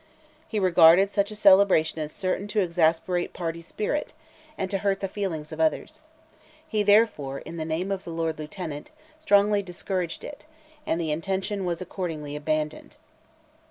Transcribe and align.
He 0.47 0.57
regarded 0.59 1.11
such 1.11 1.29
a 1.29 1.35
celebration 1.35 1.99
as 1.99 2.11
certain 2.11 2.47
"to 2.47 2.59
exasperate 2.59 3.33
party 3.33 3.61
spirit," 3.61 4.13
and 4.57 4.67
"to 4.71 4.79
hurt 4.79 4.99
the 4.99 5.07
feelings 5.07 5.51
of 5.51 5.59
others;" 5.61 5.99
he, 6.67 6.81
therefore, 6.81 7.37
in 7.41 7.57
the 7.57 7.65
name 7.65 7.91
of 7.91 8.03
the 8.03 8.09
Lord 8.09 8.39
Lieutenant, 8.39 8.89
strongly 9.19 9.61
discouraged 9.61 10.23
it, 10.23 10.43
and 10.87 10.99
the 10.99 11.11
intention 11.11 11.65
was 11.65 11.81
accordingly 11.83 12.35
abandoned. 12.35 12.95